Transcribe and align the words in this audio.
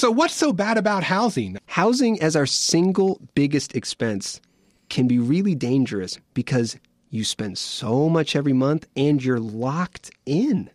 So, 0.00 0.10
what's 0.10 0.34
so 0.34 0.54
bad 0.54 0.78
about 0.78 1.02
housing? 1.02 1.58
Housing 1.66 2.22
as 2.22 2.34
our 2.34 2.46
single 2.46 3.20
biggest 3.34 3.76
expense 3.76 4.40
can 4.88 5.06
be 5.06 5.18
really 5.18 5.54
dangerous 5.54 6.18
because 6.32 6.78
you 7.10 7.22
spend 7.22 7.58
so 7.58 8.08
much 8.08 8.34
every 8.34 8.54
month 8.54 8.88
and 8.96 9.22
you're 9.22 9.38
locked 9.38 10.10
in. 10.24 10.70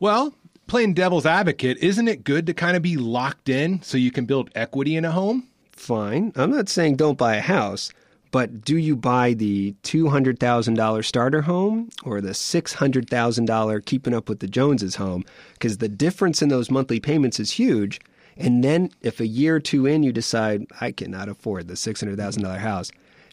Well, 0.00 0.34
playing 0.66 0.92
devil's 0.92 1.24
advocate, 1.24 1.78
isn't 1.78 2.08
it 2.08 2.22
good 2.22 2.46
to 2.48 2.52
kind 2.52 2.76
of 2.76 2.82
be 2.82 2.98
locked 2.98 3.48
in 3.48 3.80
so 3.80 3.96
you 3.96 4.10
can 4.10 4.26
build 4.26 4.50
equity 4.54 4.96
in 4.96 5.06
a 5.06 5.12
home? 5.12 5.48
Fine. 5.72 6.34
I'm 6.36 6.50
not 6.50 6.68
saying 6.68 6.96
don't 6.96 7.16
buy 7.16 7.36
a 7.36 7.40
house, 7.40 7.90
but 8.32 8.66
do 8.66 8.76
you 8.76 8.96
buy 8.96 9.32
the 9.32 9.74
$200,000 9.82 11.04
starter 11.06 11.40
home 11.40 11.88
or 12.04 12.20
the 12.20 12.32
$600,000 12.32 13.84
keeping 13.86 14.12
up 14.12 14.28
with 14.28 14.40
the 14.40 14.46
Joneses 14.46 14.96
home? 14.96 15.24
Because 15.54 15.78
the 15.78 15.88
difference 15.88 16.42
in 16.42 16.50
those 16.50 16.70
monthly 16.70 17.00
payments 17.00 17.40
is 17.40 17.52
huge. 17.52 17.98
And 18.36 18.64
then 18.64 18.90
if 19.02 19.20
a 19.20 19.26
year 19.26 19.56
or 19.56 19.60
two 19.60 19.86
in 19.86 20.02
you 20.02 20.12
decide, 20.12 20.66
I 20.80 20.92
cannot 20.92 21.28
afford 21.28 21.68
the 21.68 21.74
$600,000 21.74 22.58
house, 22.58 22.90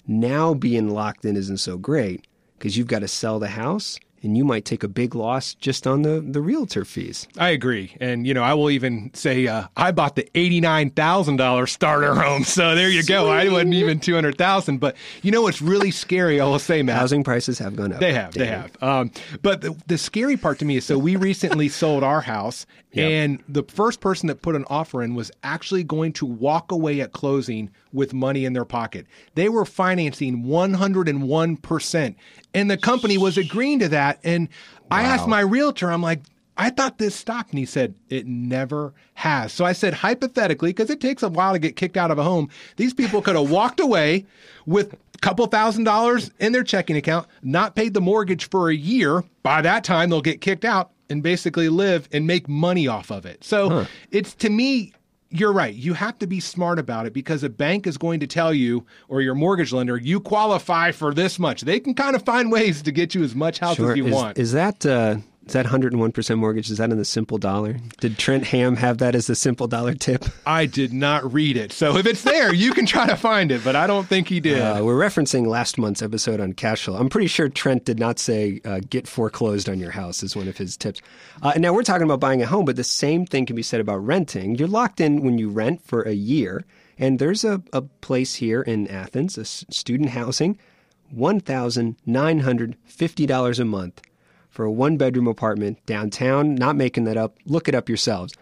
now 0.08 0.54
being 0.54 0.90
locked 0.90 1.26
in 1.26 1.35
isn't 1.35 1.58
so 1.58 1.77
great 1.77 2.26
because 2.58 2.77
you've 2.77 2.88
got 2.88 2.99
to 2.99 3.07
sell 3.07 3.40
the 3.40 3.49
house 3.49 3.99
and 4.27 4.36
you 4.36 4.44
might 4.44 4.66
take 4.66 4.84
a 4.84 4.90
big 4.90 5.16
loss 5.16 5.54
just 5.54 5.88
on 5.88 6.02
the, 6.02 6.20
the 6.20 6.41
realtor 6.41 6.84
fees. 6.84 7.27
I 7.38 7.49
agree. 7.49 7.95
And, 8.02 8.27
you 8.27 8.34
know, 8.34 8.44
I 8.44 8.54
will 8.54 8.70
even 8.70 9.09
say 9.13 9.48
uh, 9.48 9.68
I 9.77 9.91
bought 9.91 10.18
the 10.18 10.30
$89,000 10.35 11.70
starter 11.70 12.13
home. 12.13 12.44
So 12.44 12.76
there 12.76 12.90
you 12.90 13.04
Sweet. 13.04 13.13
go. 13.13 13.30
I 13.30 13.48
wasn't 13.49 13.76
even 13.76 13.99
200000 13.99 14.80
But 14.80 14.98
you 15.21 15.32
know 15.32 15.44
what's 15.44 15.62
really 15.62 15.91
scary, 15.91 16.41
I 16.41 16.45
will 16.45 16.59
say, 16.59 16.84
Matt? 16.84 16.98
Housing 16.98 17.23
prices 17.23 17.58
have 17.59 17.76
gone 17.76 17.94
up. 17.94 17.99
They 17.99 18.13
have. 18.13 18.34
Damn. 18.34 18.40
They 18.40 18.48
have. 18.48 18.84
Um, 18.84 19.12
but 19.41 19.62
the, 19.62 19.76
the, 19.88 19.98
scary 19.98 20.35
part 20.35 20.59
to 20.59 20.66
me 20.66 20.77
is 20.77 20.85
so 20.85 20.98
we 20.98 21.16
recently 21.16 21.70
sold 21.70 22.04
our 22.04 22.21
house, 22.21 22.66
yep. 22.91 23.09
and 23.09 23.44
the 23.48 23.63
first 23.63 24.02
person 24.02 24.27
that 24.27 24.41
put 24.41 24.55
an 24.55 24.66
offer 24.70 25.02
in 25.04 25.16
was 25.16 25.32
actually 25.44 25.84
going 25.84 26.13
to 26.13 26.26
walk 26.26 26.71
away 26.71 26.99
at 27.02 27.13
closing 27.13 27.70
with 27.94 28.13
money 28.13 28.46
in 28.46 28.54
their 28.54 28.66
pocket. 28.66 29.05
They 29.35 29.49
were 29.49 29.66
financing 29.66 30.44
101%. 30.44 32.16
And 32.54 32.71
the 32.71 32.77
company 32.77 33.18
was 33.18 33.38
agreeing 33.38 33.79
to 33.79 33.90
that. 33.90 34.16
And 34.23 34.49
wow. 34.90 34.98
I 34.98 35.01
asked 35.04 35.27
my 35.27 35.41
realtor, 35.41 35.91
I'm 35.91 36.01
like, 36.01 36.21
I 36.57 36.71
thought 36.71 36.98
this 36.98 37.15
stopped. 37.15 37.51
And 37.51 37.60
he 37.60 37.65
said, 37.65 37.93
it 38.10 38.26
never 38.26 38.93
has. 39.13 39.54
So 39.54 39.63
I 39.63 39.73
said, 39.73 39.93
hypothetically, 39.93 40.71
because 40.71 40.90
it 40.90 40.99
takes 40.99 41.21
a 41.23 41.29
while 41.29 41.54
to 41.54 41.60
get 41.60 41.76
kicked 41.76 41.98
out 41.98 42.12
of 42.12 42.18
a 42.18 42.23
home, 42.23 42.49
these 42.77 42.93
people 42.93 43.21
could 43.21 43.35
have 43.35 43.49
walked 43.49 43.79
away 43.79 44.26
with 44.65 44.93
a 44.93 45.18
couple 45.20 45.45
thousand 45.48 45.84
dollars 45.84 46.32
in 46.40 46.51
their 46.51 46.63
checking 46.63 46.98
account, 46.98 47.27
not 47.43 47.76
paid 47.76 47.93
the 47.93 48.01
mortgage 48.01 48.49
for 48.49 48.70
a 48.70 48.76
year. 48.76 49.23
By 49.43 49.62
that 49.62 49.84
time, 49.84 50.10
they'll 50.10 50.21
get 50.21 50.41
kicked 50.41 50.65
out 50.65 50.91
and 51.10 51.23
basically 51.23 51.70
live 51.70 52.10
and 52.12 52.27
make 52.27 52.49
money 52.49 52.88
off 52.88 53.12
of 53.12 53.26
it. 53.26 53.43
So 53.43 53.70
huh. 53.70 53.85
it's 54.12 54.34
to 54.35 54.49
me, 54.49 54.93
you're 55.29 55.51
right. 55.51 55.73
You 55.73 55.93
have 55.93 56.17
to 56.20 56.27
be 56.27 56.39
smart 56.39 56.79
about 56.79 57.05
it 57.05 57.13
because 57.13 57.43
a 57.43 57.49
bank 57.49 57.87
is 57.87 57.97
going 57.97 58.20
to 58.21 58.27
tell 58.27 58.53
you, 58.53 58.85
or 59.07 59.21
your 59.21 59.35
mortgage 59.35 59.73
lender, 59.73 59.97
you 59.97 60.20
qualify 60.20 60.91
for 60.91 61.13
this 61.13 61.37
much. 61.39 61.61
They 61.61 61.79
can 61.79 61.93
kind 61.93 62.15
of 62.15 62.23
find 62.23 62.51
ways 62.51 62.81
to 62.83 62.91
get 62.91 63.13
you 63.13 63.23
as 63.23 63.35
much 63.35 63.59
house 63.59 63.77
sure. 63.77 63.91
as 63.91 63.98
you 63.98 64.07
is, 64.07 64.13
want. 64.13 64.38
Is 64.38 64.51
that 64.53 64.85
uh, 64.85 65.17
is 65.47 65.53
that 65.53 65.66
101% 65.66 66.38
mortgage? 66.38 66.69
Is 66.69 66.78
that 66.78 66.91
in 66.91 66.97
the 66.97 67.06
simple 67.06 67.38
dollar? 67.38 67.78
Did 68.01 68.17
Trent 68.17 68.44
Hamm 68.44 68.75
have 68.75 68.97
that 68.97 69.16
as 69.16 69.28
the 69.28 69.35
simple 69.35 69.67
dollar 69.67 69.94
tip? 69.94 70.25
I 70.45 70.66
did 70.66 70.91
not 70.91 71.31
read 71.31 71.56
it. 71.56 71.72
So 71.72 71.95
if 71.95 72.06
it's 72.06 72.23
there, 72.23 72.53
you 72.53 72.73
can 72.73 72.85
try 72.85 73.07
to 73.07 73.16
find 73.16 73.50
it, 73.50 73.63
but 73.63 73.73
I 73.73 73.88
don't 73.88 74.06
think 74.06 74.28
he 74.28 74.41
did. 74.41 74.59
Uh, 74.59 74.81
we're 74.84 75.00
referencing 75.00 75.47
last 75.47 75.78
month's 75.78 76.01
episode 76.01 76.41
on 76.41 76.51
cash 76.51 76.84
flow. 76.84 76.97
I'm 76.97 77.07
pretty 77.07 77.28
sure 77.28 77.47
Trent 77.47 77.85
did 77.85 77.97
not 77.97 78.19
say 78.19 78.59
uh, 78.66 78.81
get 78.89 79.07
foreclosed 79.07 79.69
on 79.69 79.79
your 79.79 79.91
house 79.91 80.22
is 80.22 80.35
one 80.35 80.50
of 80.50 80.57
his 80.57 80.75
tips. 80.75 81.00
Uh, 81.41 81.53
and 81.56 81.61
now 81.61 81.72
we're 81.72 81.84
talking 81.84 82.03
about 82.03 82.19
buying 82.19 82.41
a 82.41 82.45
home, 82.45 82.66
but 82.66 82.75
the 82.75 82.84
same 82.84 83.25
thing 83.25 83.45
can 83.45 83.56
be 83.56 83.63
said 83.63 83.79
about 83.79 84.06
renting. 84.06 84.56
You're 84.56 84.67
locked 84.67 85.00
in 85.00 85.23
when 85.23 85.38
you 85.38 85.50
rent 85.50 85.81
for 85.81 86.01
a 86.01 86.13
year. 86.13 86.66
And 87.00 87.19
there's 87.19 87.45
a, 87.45 87.61
a 87.72 87.84
place 87.84 88.35
here 88.35 88.61
in 88.61 88.89
Athens, 88.89 89.38
a 89.38 89.45
student 89.45 90.09
housing, 90.09 90.57
$1,950 91.16 93.59
a 93.59 93.66
month 93.66 94.01
for 94.57 94.66
a 94.66 94.72
one 94.72 94.97
bedroom 94.97 95.28
apartment 95.28 95.78
downtown. 95.85 96.56
Not 96.56 96.75
making 96.75 97.03
that 97.03 97.16
up. 97.16 97.38
Look 97.45 97.68
it 97.68 97.75
up 97.75 97.88
yourselves. 97.88 98.34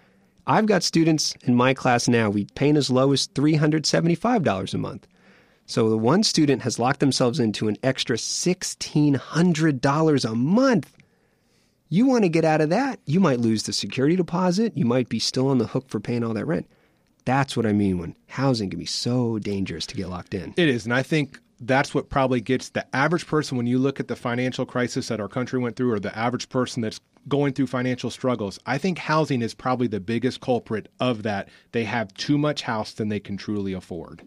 I've 0.47 0.65
got 0.65 0.81
students 0.81 1.35
in 1.41 1.55
my 1.55 1.73
class 1.73 2.07
now, 2.07 2.29
we 2.29 2.45
paying 2.55 2.77
as 2.77 2.89
low 2.89 3.11
as 3.11 3.27
$375 3.27 4.73
a 4.73 4.77
month. 4.77 5.07
So 5.65 5.89
the 5.89 5.97
one 5.97 6.23
student 6.23 6.61
has 6.61 6.79
locked 6.79 7.01
themselves 7.01 7.37
into 7.37 7.67
an 7.67 7.75
extra 7.83 8.15
$1,600 8.15 10.31
a 10.31 10.35
month. 10.35 10.95
You 11.89 12.05
want 12.05 12.23
to 12.23 12.29
get 12.29 12.45
out 12.45 12.61
of 12.61 12.69
that, 12.69 13.01
you 13.05 13.19
might 13.19 13.41
lose 13.41 13.63
the 13.63 13.73
security 13.73 14.15
deposit. 14.15 14.71
You 14.77 14.85
might 14.85 15.09
be 15.09 15.19
still 15.19 15.49
on 15.49 15.57
the 15.57 15.67
hook 15.67 15.89
for 15.89 15.99
paying 15.99 16.23
all 16.23 16.33
that 16.35 16.45
rent. 16.45 16.69
That's 17.25 17.57
what 17.57 17.65
I 17.65 17.73
mean 17.73 17.97
when 17.97 18.15
housing 18.27 18.69
can 18.69 18.79
be 18.79 18.85
so 18.85 19.37
dangerous 19.39 19.85
to 19.87 19.97
get 19.97 20.07
locked 20.07 20.33
in. 20.33 20.53
It 20.55 20.69
is. 20.69 20.85
And 20.85 20.93
I 20.93 21.03
think 21.03 21.41
that's 21.61 21.93
what 21.93 22.09
probably 22.09 22.41
gets 22.41 22.69
the 22.69 22.85
average 22.95 23.25
person 23.27 23.57
when 23.57 23.67
you 23.67 23.79
look 23.79 23.99
at 23.99 24.07
the 24.07 24.15
financial 24.15 24.65
crisis 24.65 25.07
that 25.07 25.19
our 25.19 25.27
country 25.27 25.59
went 25.59 25.75
through 25.75 25.91
or 25.91 25.99
the 25.99 26.17
average 26.17 26.49
person 26.49 26.81
that's 26.81 26.99
going 27.27 27.53
through 27.53 27.67
financial 27.67 28.09
struggles 28.09 28.59
i 28.65 28.77
think 28.77 28.97
housing 28.97 29.41
is 29.41 29.53
probably 29.53 29.87
the 29.87 29.99
biggest 29.99 30.41
culprit 30.41 30.89
of 30.99 31.23
that. 31.23 31.49
They 31.71 31.83
have 31.85 32.13
too 32.13 32.37
much 32.37 32.61
house 32.63 32.93
than 32.93 33.09
they 33.09 33.19
can 33.19 33.37
truly 33.37 33.73
afford 33.73 34.23